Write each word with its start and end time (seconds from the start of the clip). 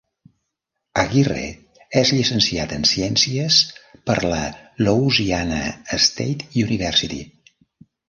Aguirre 1.01 1.43
és 2.01 2.13
llicenciat 2.15 2.73
en 2.79 2.89
Ciències 2.93 3.61
per 4.09 4.19
la 4.33 4.43
Louisiana 4.89 5.63
State 6.11 6.53
University. 6.67 7.25